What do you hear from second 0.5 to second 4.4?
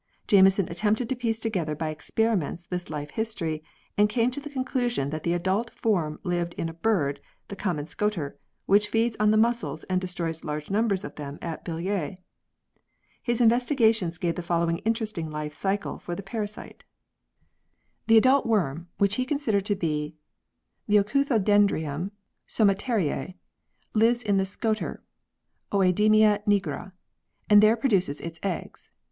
attempted to piece together by experiments this life history, and came to